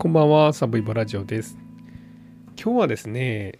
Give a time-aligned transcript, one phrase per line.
[0.00, 1.58] こんばんは、サブイボラジオです。
[2.56, 3.58] 今日はですね、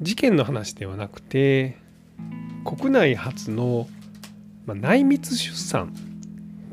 [0.00, 1.76] 事件の話ではなくて、
[2.64, 3.86] 国内初の、
[4.64, 5.94] まあ、内密出産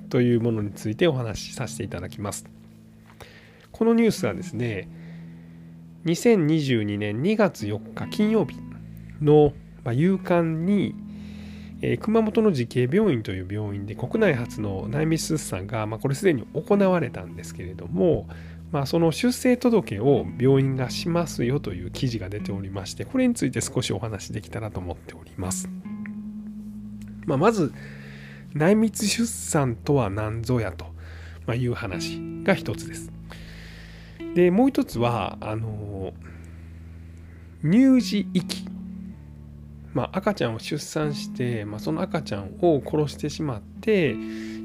[0.09, 2.45] というものについてお話しさせていただきます。
[3.73, 4.87] このニュースはですね、
[6.05, 8.55] 2022年2月4日金曜日
[9.21, 9.51] の、
[9.83, 10.95] まあ、夕刊に、
[11.85, 18.29] えー、熊本の慈恵病院という病院で国内初の内密出産が、まあ、これすでに行われたんですけれども、
[18.71, 25.69] まあ、その出生届を病院がしますよという記事が出ておりましてこれについて少しお話できたらと思っております。
[27.25, 27.73] まあ、まず
[28.53, 33.11] 内密出産とは何ぞやという話が一つです。
[34.35, 36.13] でもう一つはあの
[37.61, 38.72] 乳児遺棄、
[39.93, 44.15] まあ、赤ちゃんを出産して、まあ、その赤ちゃんを殺してしまって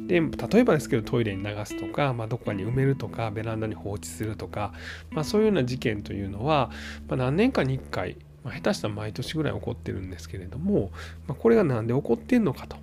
[0.06, 4.72] で例えばですけどトイレに流すとか、まあ、どこかに埋めるとかベランダに放置するとか、
[5.10, 6.70] まあ、そういうような事件というのは、
[7.08, 10.90] まあ、何年かに1回、まあ、下手したら毎年ぐらい起こってるんですけれども、
[11.26, 12.76] まあ、これが何で起こってんのかと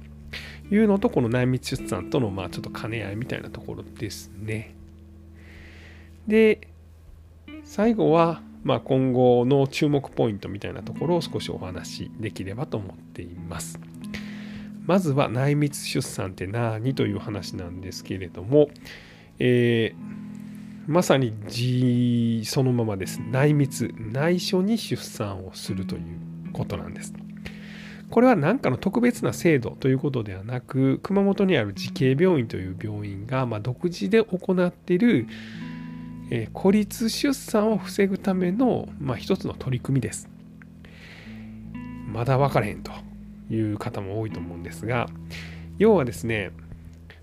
[0.71, 4.75] いうのとこの内密出産とのまあちょっと兼ね合いみたいなところですね。
[6.27, 6.67] で
[7.63, 13.79] 最後は、まあ、今後の注目ポイントみたいなところを少しお話しできればと思っています。
[14.87, 18.69] まずは内密出産って何という話なんですけれども、
[19.37, 23.19] えー、まさに字そのままです。
[23.19, 27.13] 内密、内緒に出産をするということなんです。
[28.09, 35.27] これは何かの特別な制度ということではなく、熊本にある慈恵病院という病院が、まあ、独自で行っている、
[36.31, 40.29] えー、孤立出産を防ぐための、まあ、一つの取り組みです。
[42.07, 42.91] まだ分からへんと。
[43.49, 45.07] いう方も多いと思うんですが
[45.77, 46.51] 要はですね、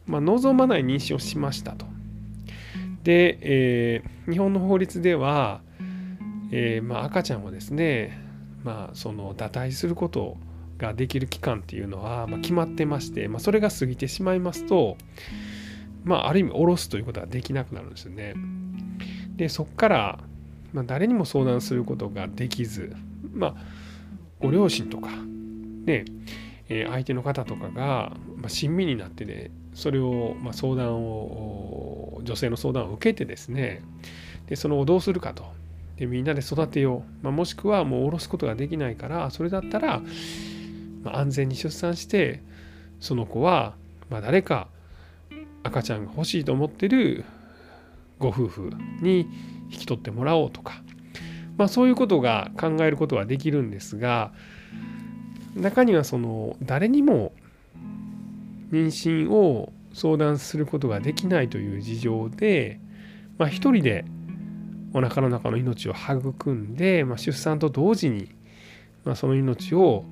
[0.07, 1.87] まあ、望まない妊娠をしましたと。
[3.03, 5.63] で、えー、日本の法律では、
[6.51, 8.21] えー、まあ、赤ちゃんをですね、
[8.63, 10.37] まあ、その堕胎すること
[10.77, 14.99] ができる期間っていうのは、ま決まってまして、ま、それが過ぎてしまいますと、
[16.05, 18.35] まあ、ある意味下ろすということはできなくなるんですよね。
[19.37, 20.19] でそこから、
[20.73, 22.95] まあ誰にも相談することができず、
[23.33, 23.55] まあ、
[24.41, 25.09] ご両親とか
[25.85, 26.05] で、
[26.69, 33.83] え相手の方とかが、まあ親身になってねそれを、まあ相談を女性の相談を受けてですね
[34.47, 35.45] でその後どうするかと
[35.97, 40.03] でみんなで育てよう、まあ、もしくはもう下ろすことができないからそれだったら、
[41.03, 42.43] まあ安全に出産して
[43.01, 43.75] その子は、
[44.09, 44.69] まあ誰か
[45.63, 47.25] 赤ちゃんが欲しいと思ってる
[48.19, 49.29] ご夫婦に
[49.71, 50.83] 引き取ってもらおうとか、
[51.57, 54.33] まあ、そういうことが考えることはできるんですが
[55.57, 57.33] 中にはその誰にも
[58.71, 62.81] 妊娠を相談することができないという事情で、
[63.39, 64.05] まあ、一人で
[64.95, 68.31] おなかの中の命を育んで、まあ、出産と同時に、
[69.05, 70.05] まあ、その命を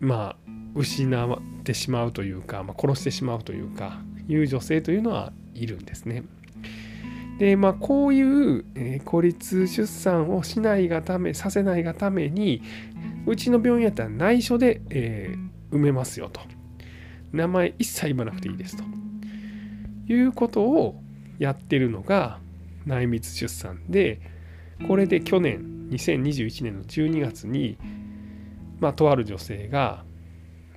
[0.00, 6.24] まあ失ってしまうというか、まあ、殺してしまうというかいう女性というのはいるんですね。
[7.38, 12.62] でまあこういう、えー、孤立出産をしないがためさせないがために
[13.26, 16.40] うちの病院やったら内緒で、えー、埋めますよと
[17.32, 18.82] 名前一切言わなくていいですと
[20.08, 21.00] いうことを
[21.38, 22.40] やってるのが
[22.86, 24.20] 内密出産で
[24.88, 27.78] これで去年2021年の12月に、
[28.80, 30.04] まあ、とある女性が、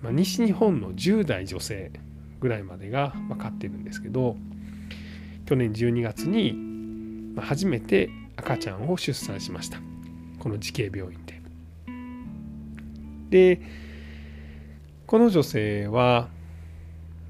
[0.02, 1.92] まあ、西日本の10代女性
[2.40, 4.36] ぐらいまでが分かってるんですけど
[5.46, 6.56] 去年12月に
[7.40, 9.80] 初めて赤ちゃんを出産しました
[10.40, 11.42] この慈恵病院で。
[13.30, 13.62] で
[15.08, 16.30] この女性は、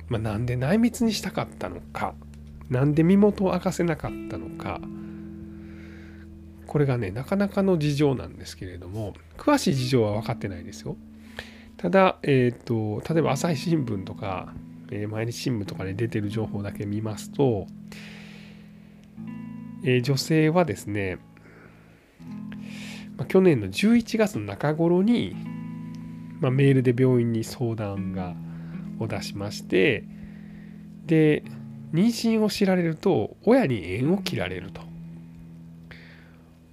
[0.07, 2.15] まあ、なんで内密にしたかったのか
[2.69, 4.79] なんで身元を明かせなかったのか
[6.67, 10.95] これがねなかなかの事情なんですけれども詳しい事情は分かってないですよ。
[11.81, 14.53] ただ、えーと、例えば朝日新聞とか、
[14.91, 17.67] えー、毎日新聞とかで出てる情報だけ見ますと
[19.83, 21.17] えー、女性はですね、
[23.17, 25.35] まあ、去年の11月の中頃に、
[26.39, 28.35] まあ、メールで病院に相談が
[28.99, 30.03] を出しまして
[31.05, 31.43] で
[31.93, 34.81] 妊娠を知られると親に縁を切られると。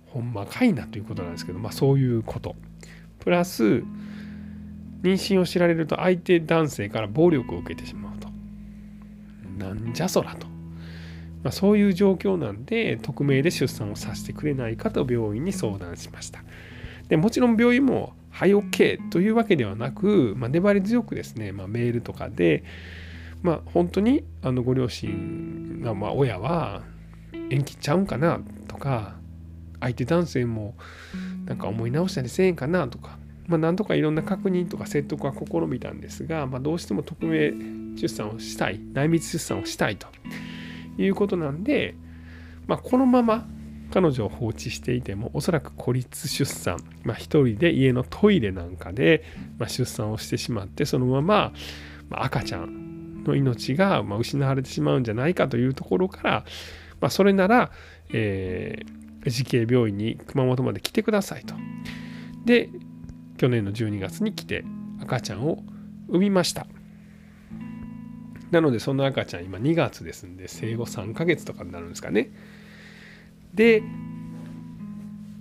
[0.07, 2.57] ほんまかいなということなんですけど、まあ、そういうこと。
[3.19, 3.83] プラス
[5.03, 8.29] 妊娠を知られると相手男性から暴力を受けてしまうと。
[9.59, 10.47] なんじゃそらと。
[11.43, 16.43] まあ、そういう状況なんで匿名で出産をさせてくれないかと病院に相談しました。
[17.09, 22.65] でもちろん病院も「はい OK」というわけではなく、まあ、粘り強くですね、まあ、メールとかで
[23.43, 26.83] まあ本当にあのご両親が、まあ、親は
[27.51, 29.17] 縁切っちゃうんかなとか
[29.81, 30.75] 相手男性も
[31.45, 33.19] なんか思い直したりせえんかなとか、
[33.49, 37.53] まあ、なんとかいろんな確認とか説得は試みたんですが、まあ、どうしても匿名
[37.97, 40.07] 出産をしたい内密出産をしたいと
[40.99, 41.95] いうことなんで、
[42.67, 43.49] まあ、このまま
[43.91, 49.25] 彼女を放置していてもおそらく孤立出産、まあ、一人で家のトイレなんかで、
[49.57, 51.53] ま、出産をしてしまってそのまま、
[52.11, 56.45] ま、赤ちゃんの命がま失われてしまうんじゃないかというところから、
[57.01, 57.71] まあ、それなら、
[58.13, 61.55] えー、慈恵病院に熊本まで来てくださいと。
[62.45, 62.69] で
[63.39, 64.65] 去年の12月に来て
[65.01, 65.63] 赤ちゃんを
[66.09, 66.67] 産みました。
[68.51, 72.31] なのでその赤ちゃん今2月ですんで生後3ヶ月とかになるんですかね。
[73.55, 73.83] で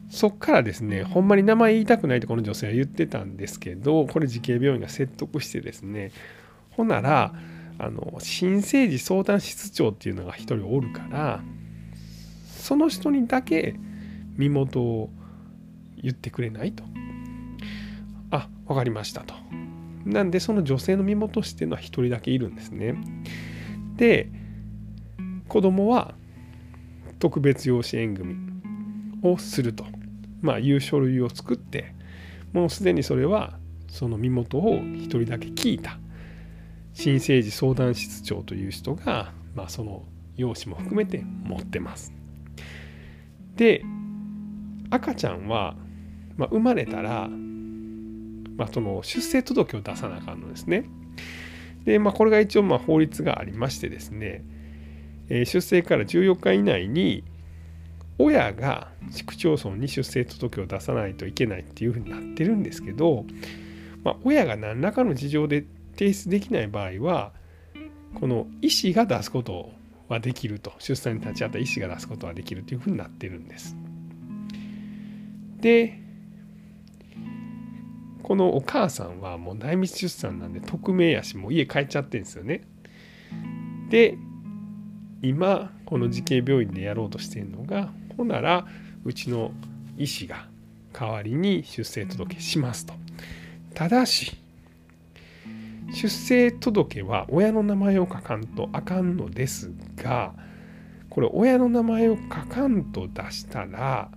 [0.09, 6.11] そっからですねほんまに名前言いたくないとこの女性は言ってたんですけどこれ慈恵病院が説得してですね
[6.71, 7.33] ほなら
[7.79, 11.41] あの新生児相談室長っていうのが1人おるから
[12.47, 13.75] その人にだけ
[14.35, 15.09] 身元を
[16.01, 16.83] 言ってくれないと。
[18.31, 19.33] あ分かりましたと。
[20.05, 22.95] なんでその女性の身元していうのは1人だけいるんですね。
[23.95, 24.29] で
[25.47, 26.15] 子供は
[27.19, 28.35] 特別養子縁組
[29.23, 29.85] をすると、
[30.41, 31.93] まあ、いう書類を作って
[32.53, 33.57] もうすでにそれは
[33.87, 35.97] その身元を1人だけ聞いた
[36.93, 40.03] 新生児相談室長という人が、まあ、その
[40.35, 42.13] 用紙も含めて持ってます。
[43.55, 43.83] で
[44.89, 45.75] 赤ちゃんは、
[46.37, 47.29] まあ、生まれたら、
[48.57, 50.85] まあ、その出生届を出さなあかんのですね。
[51.85, 54.43] で、まあ、これが一応まあ法律がありましてですね
[55.29, 57.23] え出生から14日以内に
[58.19, 63.25] 親が市区町村に出生届を出さないといけないっていうふうになってるんですけど、
[64.03, 67.31] まあ、親が何らかの事情で提出できない場合は
[68.15, 69.71] この医師が出すこと
[70.07, 73.75] はできると出産に立ち会った医師が出すことはできるというふうになってるんです。
[75.59, 76.01] で
[78.23, 82.61] このお母さんはもう内密出産なんで匿名やしもう家帰っちゃってんですよね。
[83.89, 84.17] で
[85.21, 88.65] 今この慈恵病院でやろうとしているのがほなら
[89.03, 89.51] うちの
[89.97, 90.47] 医師が
[90.93, 92.93] 代わりに出生届しますと。
[93.73, 94.37] ただし
[95.93, 100.33] 出生届は親の名前を書かんとあかんのですが
[101.09, 104.09] これ親の名前を書かんと出したら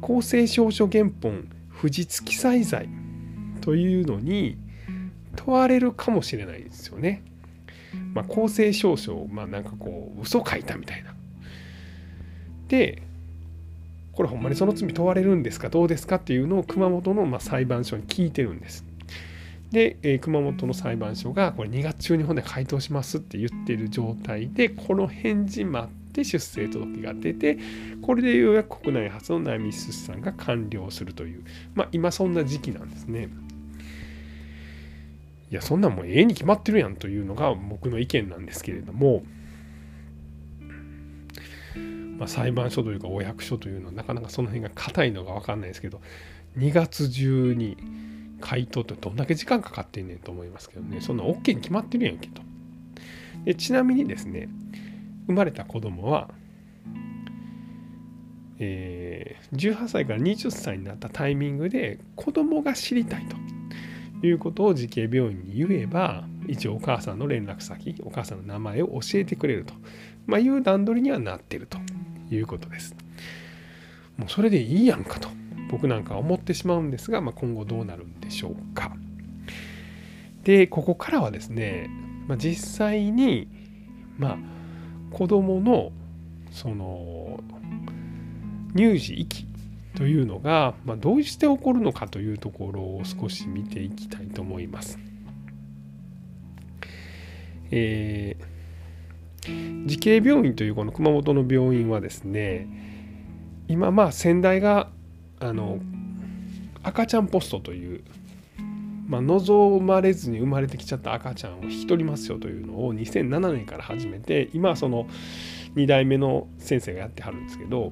[0.00, 1.48] 公正証書原本
[1.80, 2.88] 不実記載罪
[3.62, 4.58] というのに
[5.36, 7.22] 問われるかもしれないですよね。
[8.12, 11.14] まあ、公正証書まあなんかこう嘘書いたみたいな。
[12.68, 13.02] で
[14.12, 15.70] これほんまにその罪問われるんですか？
[15.70, 16.16] どうですか？
[16.16, 18.84] っていうのを熊本のまあ裁判所に聞いてるんです。
[19.70, 27.58] で、え、熊本の裁判所がこれ2月中に本で回答しますって言ってる状態でこの返事待って出生届が出て
[28.02, 31.44] これでようやく国内初の内密出産が完了するという。
[31.74, 33.28] まあ今そんな時期なんですね。
[35.50, 39.24] いやそんなんもうええに決まってるやんというのが僕の意見なんですけれども、
[42.18, 46.00] まあ、裁判所というかお役所というのはなかなかその辺が硬いのが分かんないですけど
[46.56, 47.76] 2月中に
[48.40, 51.00] 回答ってどんだけ時間かかってんねんと思いますけどね。
[51.00, 52.42] そんな OK に決まってるやんけと。
[53.44, 54.48] でちなみにですね
[55.26, 56.30] 生まれた子供は
[58.62, 69.72] えー、18歳から20歳になったタイミングで子供が知りたいということを慈恵病院に言えば一応お母さんの連絡先お母さんの名前を教えてくれると、
[70.26, 71.78] まあ、いう段取りにはなってると
[72.30, 72.94] いうことです。
[74.18, 75.30] もうそれでいいやんかと
[75.70, 78.92] 僕なんか思ってしまうんですが、まあ、今後どうなるんでしょうか。
[80.44, 81.88] でここからはですね、
[82.26, 83.48] まあ、実際に
[84.18, 84.38] まあ
[85.10, 85.92] 子供の
[86.50, 87.40] その
[88.76, 89.46] 乳児遺棄
[89.96, 94.98] というのが、まあ、どうして起こるのかというところを少し見ていきたいと思います。
[97.72, 102.66] えー、慈恵病院というこの熊本の病院はですね
[103.68, 104.90] 今まあ先代が
[105.38, 105.78] あの
[106.82, 108.04] 赤ちゃんポストという、
[109.10, 115.08] まあ、望まれずに生まれてきちゃった赤ちゃんを引き取りますよというのを2007年から始めて今はその
[115.74, 117.90] 2代目の先生がやってはるんですけど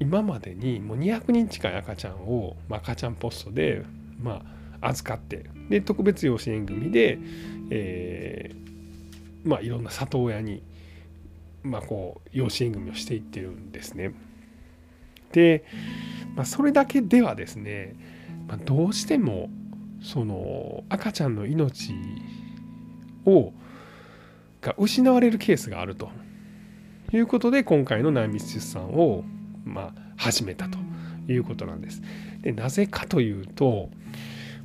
[0.00, 3.84] 今までにもう200人近い赤ちゃんを、まあ、赤ちゃんポストで、
[4.20, 4.42] ま
[4.80, 7.20] あ、預かってで特別養子縁組で、
[7.70, 8.50] え、
[9.44, 10.62] まあ、いろんな里親に、
[11.62, 14.12] まあ、こう養子縁組をしていってるんですね。
[15.30, 15.64] で、
[16.34, 17.94] まあ、それだけではですね、
[18.48, 19.50] まあ、どうしても
[20.02, 21.94] その赤ちゃんの命
[23.26, 23.52] を
[24.60, 26.10] が失われるケースがあると
[27.12, 29.24] いうことで今回の内密出産を、
[29.64, 30.78] まあ、始めたと
[31.28, 32.02] いうことなんです。
[32.40, 33.90] でなぜかというと、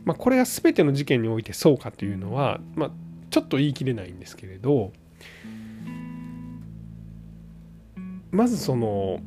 [0.05, 2.91] まあ、これが全ての事件においてそうかというのは、まあ、
[3.29, 4.93] ちょっと言い切れないんですけれど
[8.31, 9.19] まずその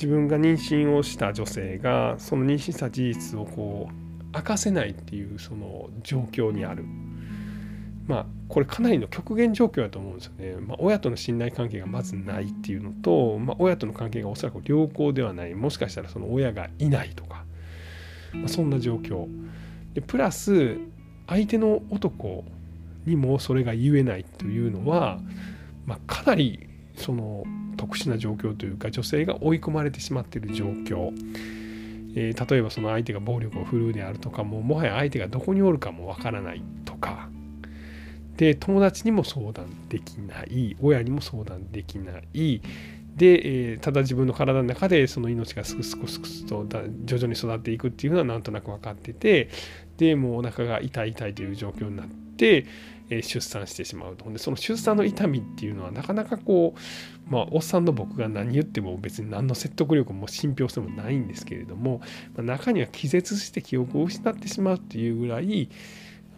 [0.00, 6.84] 自分が妊娠をした女性がその妊娠した事実をこう明かせないっていうその状況にある。
[8.06, 10.56] まあこれかなりの極限状況だと思うんですよね。
[10.56, 17.44] まあ、親との信頼関係がまずないっていうのと、まあ、親との関係がおそらく良好ではないもしかしたらその親がいないとか、
[18.32, 19.28] まあ、そんな状況
[19.92, 20.78] でプラス
[21.26, 22.44] 相手の男
[23.04, 25.20] にもそれが言えないというのは、
[25.84, 26.66] まあ、かなり
[26.96, 27.44] その
[27.90, 31.10] 特殊な状況というか女性が追い込まれてしまっている状況、
[32.14, 37.28] えー、例えばその相手が暴力を振るうであるとかももはや相手がどこにおるかもわからないとか。
[38.36, 40.76] で友達にも相談できない。
[40.80, 42.62] 親にも相談できない。
[43.16, 46.64] で、えー、ただ自分の体の中でその命がすくすくすくすと
[47.04, 49.50] 徐々に育っていくっていうのはなんとなく分かってて
[49.98, 52.64] でもうお腹が痛い痛いという状況になって、
[53.22, 62.00] 出産してしまうとでその出産の痛みっていうのはなかなかこうまあおっさんの僕が何言っても別に何の説得力も信憑性もないんですけれども、
[62.34, 65.68] まあ、中には気絶して記憶を失ってしまうっていうぐらい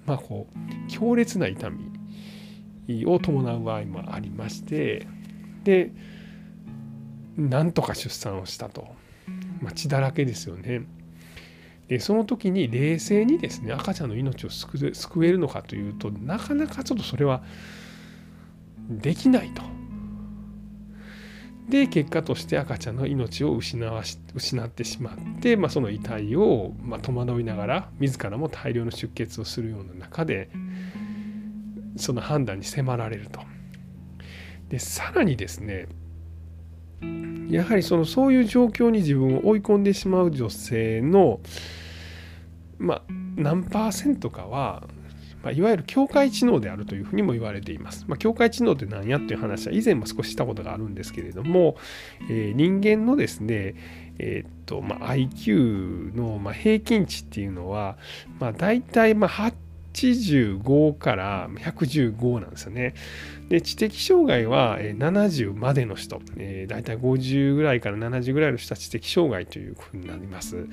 [0.07, 1.71] まあこう強烈な痛
[2.89, 5.07] みを伴う場合もありまして
[5.65, 5.93] で
[7.37, 8.89] なんとか出産をしたと、
[9.61, 10.83] まあ、血だらけですよね。
[11.93, 17.43] でその時に冷静にですね赤ちゃんの命を救救えるのかというとなかなかちょっとそれは
[18.89, 19.61] できないと。
[21.69, 30.49] で結果として赤ちゃんの命を失わし失ってしまって、まあ、その遺体を、まあ、戸惑いながら自らも大量の出血をするような中で
[31.97, 33.41] その判断に迫られると。
[34.71, 35.89] でさらにですね
[37.51, 41.41] やはりそのそういう状況に自分を追い込んでしまう女性の
[42.83, 43.03] まあ
[43.37, 44.83] 何パーセントかは
[45.43, 48.05] まあ、いわゆる境界知能であるというふうにも言われています。
[48.07, 51.77] まあ、境界知能って何やっていう話は以前も少ししたことがあるんですけれども、
[52.31, 53.75] えー、人間のですね、
[54.19, 57.99] えー、っとまあ、IQ のま平均値っていうのは、
[58.39, 59.31] まあ、大体まあ
[59.93, 62.95] 85から115なんですよね。
[63.49, 70.67] で知的障害は70までの人、えー、大体50ぐらいから70ぐらいの人は知的障害というふうになります。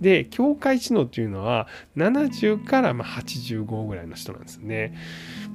[0.00, 4.94] で境界知能というのは70からま85ぐらいの人なんですね。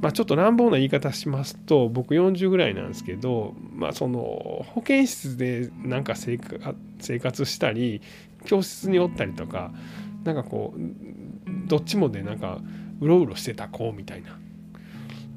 [0.02, 6.40] まあ、ちょっと乱暴な言い方しますと僕40ぐらいなんですけど、まあ、その保健室でなんか生
[7.20, 8.02] 活したり
[8.46, 9.72] 教室におったりとか
[10.24, 12.60] なんかこうどっちもでなんか
[13.00, 14.38] うろうろしてた子みたいな、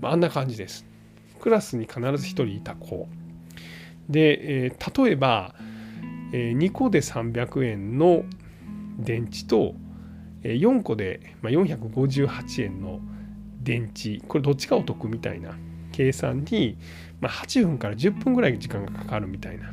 [0.01, 0.87] まあ、あんな感じです。
[1.41, 3.09] クラスに必ず1人いた子。
[4.09, 5.55] で、えー、例えば、
[6.33, 8.25] えー、2個で300円の
[8.99, 9.75] 電池と、
[10.43, 13.01] えー、4個で、まあ、458円の
[13.63, 15.57] 電池これどっちがお得みたいな
[15.93, 16.79] 計算に、
[17.21, 19.73] まあ、8分から10分ぐらい時間がかかるみたいな。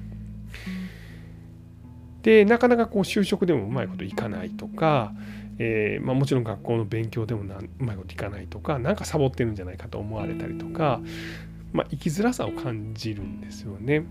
[2.24, 5.14] でなかなかこう就職でもうまいこといかないとか、
[5.60, 11.02] えー、まあ、もちろん学校の勉強でもうまいこといかないとか何かサボってるんじゃないかと思われたりとか、
[11.74, 14.06] まあ、生きづらさを感じるんですよね。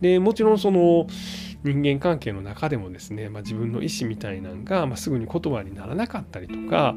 [0.00, 1.08] でもちろんその
[1.64, 6.94] 人間関係の中でもですね、まあ、自分の意思みたいなんが、まあ、すぐに言葉にならなかったりとか、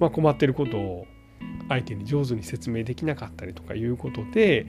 [0.00, 1.06] まあ、困ってることを
[1.68, 4.66] 相手に上手に説明できなかったりとかいうことで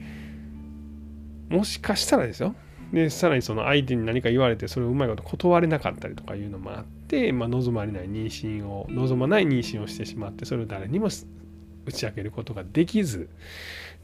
[1.48, 2.54] もしかしたらですよ
[2.92, 11.08] でさらにその相手に何か言われてそれをうまいこと断れなかったりとかいうのもあって、まあ、望まれない妊娠を望まない妊娠をしてしまってそれを誰にも
[11.84, 13.28] 打ち明けることができず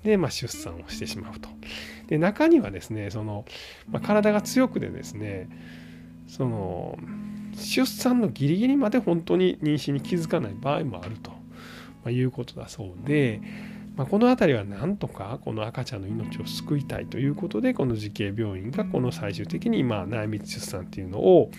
[0.03, 1.49] で、まあ、出産をしてしまうと。
[2.09, 3.47] で中にはですねその、
[3.91, 5.49] まあ、体が強くでですね
[6.29, 6.99] その
[7.55, 11.33] 出産のギリギリまで本当に妊娠に気づかない場合もあると、
[12.05, 13.41] ま、いうことだそうで。
[13.97, 21.51] まあ、この辺りはなんとかこの赤ちゃんの命を救いたいということでこの慈恵病院がこの最終的に今内密出産っていうのを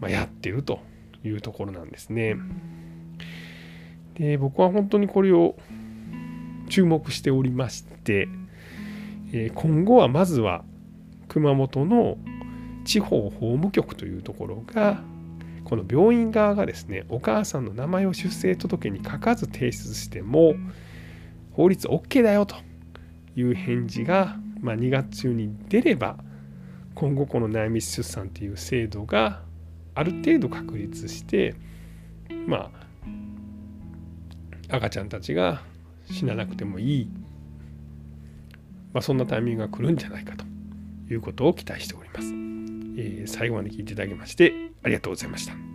[0.00, 0.80] まやってると
[1.24, 2.36] いうところなんですね。
[4.14, 5.56] で僕は本当にこれを
[6.68, 8.28] 注目しておりまして、
[9.32, 10.62] え今後はまずは
[11.28, 12.18] 熊本の
[12.84, 15.02] 地方法務局というところが
[15.64, 20.54] この病院側がですねお母さんの名前を出生届に書かず提出しても
[21.52, 22.56] 法律 OK だよと
[23.36, 26.18] いう返事が、まあ、2月中に出れば
[26.94, 29.42] 今後この内密出産という制度が
[29.94, 31.54] ある程度確立して
[32.46, 32.70] ま
[34.70, 35.62] あ赤ちゃんたちが
[36.10, 37.08] 死ななくてもいい、
[38.92, 40.44] まあ、そんなタイミングが来るんじゃないかと
[41.12, 42.32] いうことを期待しております。
[42.96, 44.52] えー、最後まで聞いていただきまして
[44.82, 45.69] ありがとうございました。